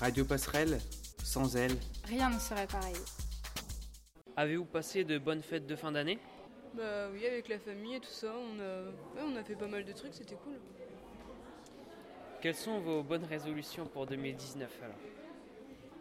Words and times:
Radio 0.00 0.24
Passerelle, 0.24 0.78
sans 1.24 1.56
elle, 1.56 1.72
Rien 2.06 2.28
ne 2.30 2.38
serait 2.38 2.66
pareil. 2.66 2.94
Avez-vous 4.36 4.66
passé 4.66 5.04
de 5.04 5.18
bonnes 5.18 5.42
fêtes 5.42 5.66
de 5.66 5.74
fin 5.74 5.90
d'année? 5.92 6.18
Bah 6.74 7.08
oui, 7.12 7.26
avec 7.26 7.48
la 7.48 7.58
famille 7.58 7.94
et 7.94 8.00
tout 8.00 8.10
ça, 8.10 8.34
on 8.36 8.60
a, 8.60 8.82
ouais, 8.82 9.32
on 9.32 9.36
a 9.36 9.42
fait 9.42 9.54
pas 9.54 9.66
mal 9.66 9.84
de 9.84 9.92
trucs, 9.92 10.12
c'était 10.12 10.34
cool. 10.34 10.58
Quelles 12.42 12.54
sont 12.54 12.80
vos 12.80 13.02
bonnes 13.02 13.24
résolutions 13.24 13.86
pour 13.86 14.06
2019 14.06 14.70
alors? 14.82 14.96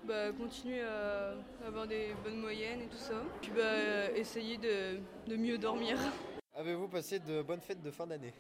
Bah 0.05 0.31
continuer 0.37 0.81
à 0.81 1.33
avoir 1.65 1.87
des 1.87 2.13
bonnes 2.23 2.39
moyennes 2.39 2.81
et 2.81 2.87
tout 2.87 2.97
ça. 2.97 3.23
Puis 3.41 3.51
bah 3.55 4.11
essayer 4.13 4.57
de, 4.57 4.99
de 5.27 5.35
mieux 5.37 5.57
dormir. 5.57 5.97
Avez-vous 6.53 6.89
passé 6.89 7.19
de 7.19 7.41
bonnes 7.41 7.61
fêtes 7.61 7.81
de 7.81 7.91
fin 7.91 8.05
d'année? 8.05 8.33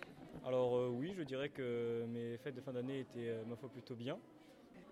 Alors 0.45 0.75
euh, 0.75 0.89
oui, 0.89 1.13
je 1.17 1.23
dirais 1.23 1.49
que 1.49 2.05
mes 2.07 2.37
fêtes 2.37 2.55
de 2.55 2.61
fin 2.61 2.73
d'année 2.73 2.99
étaient, 2.99 3.29
euh, 3.29 3.43
ma 3.47 3.55
foi, 3.55 3.69
plutôt 3.69 3.95
bien. 3.95 4.19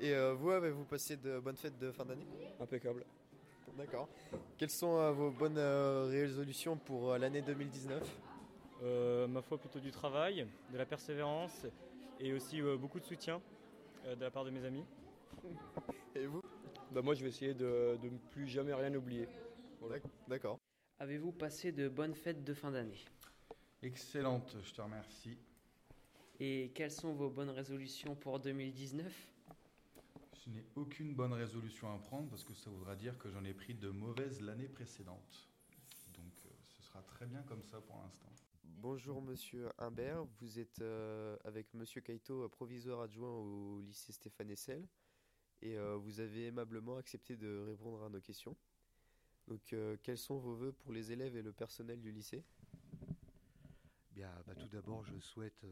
Et 0.03 0.13
euh, 0.13 0.33
vous, 0.33 0.51
avez-vous 0.51 0.83
passé 0.83 1.15
de 1.15 1.39
bonnes 1.39 1.55
fêtes 1.55 1.79
de 1.79 1.89
fin 1.89 2.03
d'année? 2.03 2.27
Impeccable. 2.59 3.05
D'accord. 3.77 4.09
Quelles 4.57 4.69
sont 4.69 4.97
euh, 4.97 5.13
vos 5.13 5.31
bonnes 5.31 5.57
euh, 5.57 6.09
résolutions 6.11 6.75
pour 6.75 7.13
euh, 7.13 7.17
l'année 7.17 7.41
2019 7.41 8.03
Euh, 8.83 9.27
ma 9.27 9.41
foi, 9.41 9.57
plutôt 9.57 9.79
du 9.79 9.91
travail, 9.91 10.45
de 10.73 10.77
la 10.77 10.85
persévérance 10.85 11.65
et 12.19 12.33
aussi 12.33 12.61
euh, 12.61 12.75
beaucoup 12.75 12.99
de 12.99 13.05
soutien 13.05 13.41
euh, 14.05 14.13
de 14.17 14.21
la 14.25 14.29
part 14.29 14.43
de 14.43 14.49
mes 14.49 14.65
amis. 14.65 14.83
Et 16.15 16.25
vous? 16.25 16.41
Bah 16.91 17.01
moi 17.01 17.15
je 17.15 17.23
vais 17.23 17.29
essayer 17.29 17.53
de, 17.53 17.97
ne 18.03 18.17
plus 18.31 18.45
jamais 18.45 18.73
rien 18.73 18.93
oublier. 18.93 19.29
Voilà. 19.79 20.03
D'accord. 20.27 20.59
Avez-vous 20.99 21.31
passé 21.31 21.71
de 21.71 21.87
bonnes 21.87 22.13
fêtes 22.13 22.43
de 22.43 22.53
fin 22.53 22.71
d'année? 22.71 23.05
Excellente, 23.81 24.57
je 24.61 24.73
te 24.73 24.81
remercie. 24.81 25.37
Et 26.41 26.71
quelles 26.75 26.91
sont 26.91 27.13
vos 27.13 27.29
bonnes 27.29 27.51
résolutions 27.51 28.15
pour 28.15 28.41
2019 28.41 29.29
Je 30.43 30.49
n'ai 30.49 30.65
aucune 30.75 31.13
bonne 31.15 31.31
résolution 31.31 31.93
à 31.93 31.97
prendre 31.97 32.29
parce 32.29 32.43
que 32.43 32.53
ça 32.53 32.69
voudra 32.69 32.97
dire 32.97 33.17
que 33.17 33.29
j'en 33.29 33.45
ai 33.45 33.53
pris 33.53 33.75
de 33.75 33.89
mauvaises 33.89 34.41
l'année 34.41 34.67
précédente. 34.67 35.47
Donc 36.15 36.33
euh, 36.45 36.49
ce 36.67 36.81
sera 36.81 37.01
très 37.01 37.25
bien 37.25 37.41
comme 37.43 37.63
ça 37.63 37.79
pour 37.79 37.97
l'instant. 38.03 38.29
Bonjour 38.63 39.21
Monsieur 39.21 39.69
Humbert, 39.77 40.25
vous 40.41 40.59
êtes 40.59 40.81
euh, 40.81 41.37
avec 41.45 41.73
Monsieur 41.73 42.01
Kaito, 42.01 42.43
euh, 42.43 42.49
proviseur 42.49 42.99
adjoint 42.99 43.29
au 43.29 43.79
lycée 43.79 44.11
Stéphane 44.11 44.49
Essel, 44.49 44.85
et 45.61 45.77
euh, 45.77 45.95
vous 45.95 46.19
avez 46.19 46.47
aimablement 46.47 46.97
accepté 46.97 47.37
de 47.37 47.63
répondre 47.65 48.03
à 48.03 48.09
nos 48.09 48.19
questions. 48.19 48.57
Donc, 49.47 49.71
euh, 49.71 49.95
quels 50.03 50.17
sont 50.17 50.39
vos 50.39 50.55
voeux 50.55 50.73
pour 50.73 50.91
les 50.91 51.13
élèves 51.13 51.37
et 51.37 51.41
le 51.41 51.53
personnel 51.53 52.01
du 52.01 52.11
lycée? 52.11 52.43
Bien, 54.11 54.31
bah, 54.45 54.55
tout 54.55 54.67
d'abord, 54.67 55.05
je 55.05 55.17
souhaite 55.19 55.65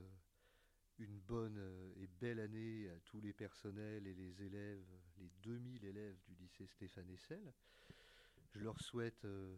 une 0.97 1.19
bonne 1.19 1.59
et 1.97 2.07
belle 2.21 2.39
année 2.39 2.87
à 2.87 2.99
tous 2.99 3.19
les 3.19 3.33
personnels 3.33 4.05
et 4.05 4.13
les 4.13 4.43
élèves, 4.43 4.85
les 5.17 5.31
2000 5.41 5.83
élèves 5.85 6.19
du 6.27 6.35
lycée 6.35 6.67
Stéphane 6.67 7.09
Essel. 7.09 7.51
Je 8.51 8.59
leur 8.59 8.79
souhaite 8.79 9.25
euh, 9.25 9.57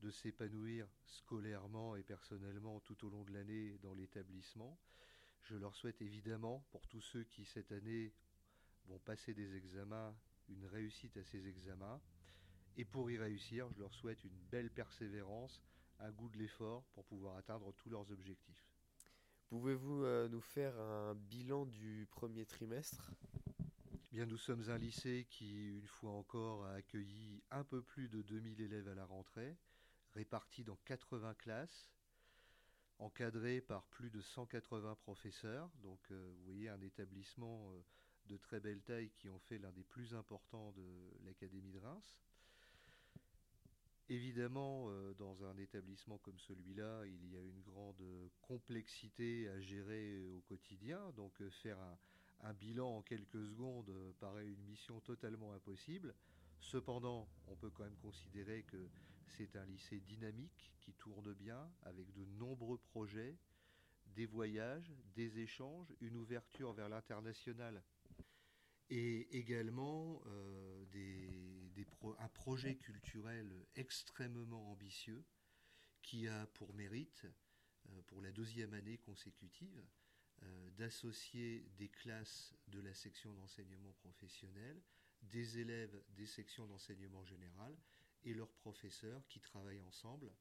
de 0.00 0.10
s'épanouir 0.10 0.88
scolairement 1.04 1.96
et 1.96 2.02
personnellement 2.02 2.80
tout 2.80 3.04
au 3.04 3.10
long 3.10 3.22
de 3.24 3.34
l'année 3.34 3.76
dans 3.82 3.92
l'établissement. 3.92 4.78
Je 5.42 5.56
leur 5.56 5.76
souhaite 5.76 6.00
évidemment, 6.00 6.64
pour 6.70 6.86
tous 6.88 7.02
ceux 7.02 7.24
qui 7.24 7.44
cette 7.44 7.70
année 7.70 8.14
vont 8.86 8.98
passer 9.00 9.34
des 9.34 9.54
examens, 9.54 10.16
une 10.48 10.64
réussite 10.64 11.18
à 11.18 11.24
ces 11.24 11.46
examens. 11.48 12.00
Et 12.78 12.86
pour 12.86 13.10
y 13.10 13.18
réussir, 13.18 13.68
je 13.74 13.78
leur 13.78 13.92
souhaite 13.92 14.24
une 14.24 14.38
belle 14.50 14.70
persévérance, 14.70 15.60
un 15.98 16.10
goût 16.12 16.30
de 16.30 16.38
l'effort 16.38 16.82
pour 16.94 17.04
pouvoir 17.04 17.36
atteindre 17.36 17.74
tous 17.74 17.90
leurs 17.90 18.10
objectifs. 18.10 18.69
Pouvez-vous 19.50 20.04
euh, 20.04 20.28
nous 20.28 20.40
faire 20.40 20.78
un 20.78 21.16
bilan 21.16 21.66
du 21.66 22.06
premier 22.12 22.46
trimestre? 22.46 23.10
Bien, 24.12 24.24
nous 24.24 24.36
sommes 24.36 24.70
un 24.70 24.78
lycée 24.78 25.26
qui, 25.28 25.76
une 25.76 25.88
fois 25.88 26.12
encore, 26.12 26.64
a 26.66 26.74
accueilli 26.74 27.42
un 27.50 27.64
peu 27.64 27.82
plus 27.82 28.08
de 28.08 28.22
2000 28.22 28.60
élèves 28.60 28.86
à 28.86 28.94
la 28.94 29.04
rentrée, 29.04 29.56
répartis 30.14 30.62
dans 30.62 30.76
80 30.84 31.34
classes, 31.34 31.90
encadrés 33.00 33.60
par 33.60 33.86
plus 33.86 34.10
de 34.10 34.20
180 34.20 34.94
professeurs. 34.94 35.68
Donc, 35.82 35.98
euh, 36.12 36.32
vous 36.36 36.44
voyez, 36.44 36.68
un 36.68 36.80
établissement 36.80 37.72
euh, 37.72 37.84
de 38.26 38.36
très 38.36 38.60
belle 38.60 38.82
taille 38.82 39.10
qui 39.10 39.28
en 39.30 39.40
fait 39.40 39.58
l'un 39.58 39.72
des 39.72 39.82
plus 39.82 40.14
importants 40.14 40.70
de 40.76 41.10
l'Académie 41.24 41.72
de 41.72 41.80
Reims. 41.80 42.22
Évidemment, 44.10 44.86
euh, 44.88 45.14
dans 45.14 45.44
un 45.44 45.56
établissement 45.56 46.18
comme 46.18 46.38
celui-là, 46.40 47.06
il 47.06 47.30
y 47.30 47.36
a 47.36 47.42
une 47.42 47.60
grande 47.60 48.02
complexité 48.42 49.48
à 49.48 49.60
gérer 49.60 50.18
au 50.18 50.40
quotidien. 50.48 51.12
Donc, 51.12 51.40
euh, 51.40 51.48
faire 51.48 51.78
un, 52.40 52.52
bilan 52.54 52.88
en 52.88 53.02
quelques 53.02 53.46
secondes 53.46 53.88
euh, 53.90 54.12
paraît 54.18 54.48
une 54.48 54.64
mission 54.64 54.98
totalement 54.98 55.52
impossible. 55.52 56.12
Cependant, 56.58 57.28
on 57.46 57.54
peut 57.54 57.70
quand 57.70 57.84
même 57.84 57.96
considérer 58.02 58.64
que 58.64 58.88
c'est 59.26 59.54
un 59.54 59.64
lycée 59.64 60.00
dynamique 60.00 60.72
qui 60.80 60.92
tourne 60.94 61.32
bien, 61.32 61.70
avec 61.82 62.12
de 62.12 62.24
nombreux 62.24 62.78
projets, 62.78 63.36
des 64.16 64.26
voyages, 64.26 64.92
des 65.14 65.38
échanges, 65.38 65.94
une 66.00 66.16
ouverture 66.16 66.72
vers 66.72 66.88
l'international 66.88 67.80
et 68.90 69.38
également 69.38 70.20
euh, 70.26 70.84
des 70.92 71.39
pro- 72.00 72.16
un 72.18 72.28
projet 72.28 72.76
culturel 72.76 73.66
extrêmement 73.76 74.70
ambitieux 74.72 75.24
qui 76.02 76.26
a 76.28 76.46
pour 76.54 76.74
mérite, 76.74 77.26
euh, 77.90 78.02
pour 78.08 78.20
la 78.22 78.32
deuxième 78.32 78.74
année 78.74 78.98
consécutive, 78.98 79.84
euh, 80.42 80.70
d'associer 80.70 81.66
des 81.78 81.88
classes 81.88 82.54
de 82.68 82.80
la 82.80 82.94
section 82.94 83.32
d'enseignement 83.34 83.92
professionnel, 83.92 84.82
des 85.22 85.58
élèves 85.58 86.02
des 86.16 86.26
sections 86.26 86.66
d'enseignement 86.66 87.24
général 87.24 87.76
et 88.24 88.32
leurs 88.32 88.52
professeurs 88.52 89.26
qui 89.28 89.40
travaillent 89.40 89.82
ensemble. 89.82 90.32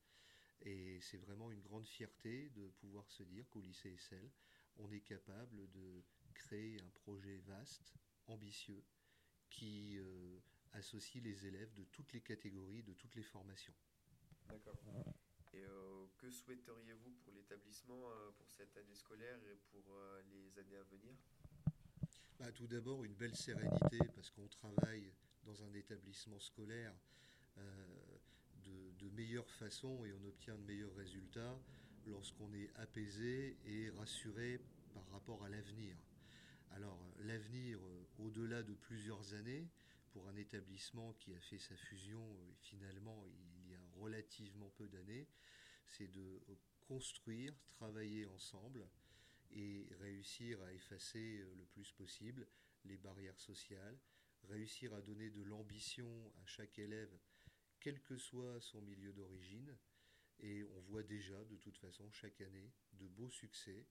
Et 0.62 1.00
c'est 1.02 1.18
vraiment 1.18 1.52
une 1.52 1.62
grande 1.62 1.86
fierté 1.86 2.50
de 2.50 2.70
pouvoir 2.70 3.10
se 3.12 3.24
dire 3.24 3.50
qu'au 3.50 3.62
lycée 3.62 3.92
Essel, 3.92 4.30
on 4.78 4.90
est 4.92 5.02
capable 5.02 5.70
de 5.72 6.04
créer 6.34 6.80
un 6.82 6.90
projet 6.90 7.38
vaste, 7.40 7.94
ambitieux, 8.28 8.84
qui 9.50 9.98
euh, 10.00 10.40
associe 10.74 11.24
les 11.24 11.46
élèves 11.46 11.74
de 11.74 11.84
toutes 11.86 12.14
les 12.14 12.22
catégories, 12.22 12.84
de 12.84 12.94
toutes 12.94 13.16
les 13.16 13.24
formations. 13.24 13.74
D'accord. 14.48 14.76
Et 15.54 15.64
euh, 15.64 16.06
que 16.18 16.30
souhaiteriez-vous 16.30 17.12
pour 17.24 17.34
l'établissement 17.34 18.10
euh, 18.10 18.32
pour 18.38 18.50
cette 18.52 18.76
année 18.78 18.96
scolaire 18.96 19.40
et 19.52 19.58
pour 19.72 19.84
euh, 19.92 20.22
les 20.32 20.60
années 20.60 20.78
à 20.78 20.84
venir? 20.84 21.16
Bah, 22.40 22.52
tout 22.52 22.68
d'abord, 22.68 23.04
une 23.04 23.16
belle 23.16 23.36
sérénité, 23.36 23.98
parce 24.16 24.30
qu'on 24.30 24.48
travaille 24.48 25.12
dans 25.44 25.64
un 25.64 25.74
établissement 25.74 26.40
scolaire 26.40 26.94
de, 28.64 28.92
de 28.92 29.10
meilleure 29.10 29.50
façon 29.50 30.06
et 30.06 30.14
on 30.14 30.24
obtient 30.24 30.58
de 30.58 30.64
meilleurs 30.64 30.96
résultats 30.96 31.60
lorsqu'on 32.06 32.54
est 32.54 32.70
apaisé 32.76 33.58
et 33.66 33.90
rassuré 33.90 34.62
par 34.94 35.06
rapport 35.10 35.44
à 35.44 35.50
l'avenir. 35.50 35.98
Alors, 36.72 37.00
l'avenir, 37.20 37.80
au-delà 38.20 38.64
de 38.64 38.74
plusieurs 38.74 39.34
années, 39.34 39.68
pour 40.12 40.28
un 40.28 40.36
établissement 40.36 41.14
qui 41.14 41.34
a 41.34 41.40
fait 41.40 41.60
sa 41.60 41.76
fusion 41.76 42.22
euh, 42.22 42.54
finalement 42.62 43.26
il 43.28 43.72
y 43.72 43.76
a 43.76 43.82
relativement 43.96 44.70
peu 44.72 44.88
d'années, 44.88 45.28
c'est 45.88 46.08
de 46.08 46.42
construire, 46.82 47.54
travailler 47.70 48.26
ensemble 48.26 48.88
et 49.52 49.88
réussir 50.00 50.62
à 50.64 50.74
effacer 50.74 51.40
euh, 51.40 51.56
le 51.56 51.66
plus 51.66 51.92
possible 51.92 52.48
les 52.86 52.98
barrières 52.98 53.40
sociales, 53.40 54.00
réussir 54.44 54.94
à 54.94 55.02
donner 55.02 55.30
de 55.30 55.44
l'ambition 55.44 56.32
à 56.42 56.46
chaque 56.46 56.80
élève, 56.80 57.16
quel 57.80 58.02
que 58.02 58.18
soit 58.18 58.60
son 58.62 58.82
milieu 58.82 59.14
d'origine. 59.14 59.78
Et 60.40 60.64
on 60.64 60.80
voit 60.82 61.04
déjà, 61.04 61.44
de 61.46 61.58
toute 61.58 61.78
façon, 61.78 62.10
chaque 62.12 62.40
année, 62.42 62.72
de 62.94 63.08
beaux 63.08 63.30
succès, 63.30 63.86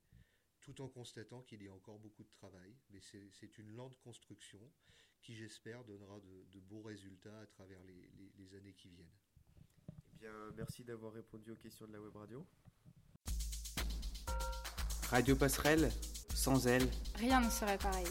tout 0.60 0.80
en 0.80 0.88
constatant 0.88 1.42
qu'il 1.42 1.62
y 1.62 1.68
a 1.68 1.74
encore 1.74 1.98
beaucoup 1.98 2.24
de 2.24 2.30
travail. 2.30 2.74
Mais 2.90 3.00
c'est 3.00 3.58
une 3.58 3.70
lente 3.72 3.98
construction 3.98 4.60
qui, 5.22 5.34
j'espère, 5.36 5.84
donnera 5.84 6.18
de, 6.20 6.44
de 6.52 6.60
beaux 6.60 6.82
résultats 6.82 7.38
à 7.40 7.46
travers 7.46 7.82
les, 7.84 8.10
les- 8.18 8.32
les 8.38 8.54
années 8.56 8.72
qui 8.74 8.88
viennent. 8.88 9.06
Eh 10.14 10.18
bien, 10.20 10.32
merci 10.56 10.84
d'avoir 10.84 11.12
répondu 11.12 11.50
aux 11.52 11.56
questions 11.56 11.86
de 11.86 11.92
la 11.92 12.00
web 12.00 12.16
radio. 12.16 12.46
Radio 15.10 15.36
Passerelle, 15.36 15.90
sans 16.34 16.66
elle, 16.66 16.88
Rien 17.16 17.40
ne 17.40 17.50
serait 17.50 17.78
pareil. 17.78 18.06